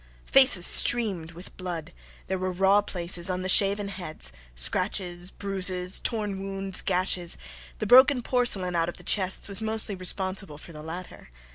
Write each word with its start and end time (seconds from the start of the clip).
Faces 0.25 0.65
streamed 0.65 1.33
with 1.33 1.55
blood; 1.57 1.93
there 2.25 2.39
were 2.39 2.51
raw 2.51 2.81
places 2.81 3.29
on 3.29 3.43
the 3.43 3.47
shaven 3.47 3.89
heads, 3.89 4.31
scratches, 4.55 5.29
bruises, 5.29 5.99
torn 5.99 6.39
wounds, 6.39 6.81
gashes. 6.81 7.37
The 7.77 7.85
broken 7.85 8.23
porcelain 8.23 8.75
out 8.75 8.89
of 8.89 8.97
the 8.97 9.03
chests 9.03 9.47
was 9.47 9.61
mostly 9.61 9.93
responsible 9.93 10.57
for 10.57 10.71
the 10.73 10.81
latter. 10.81 11.29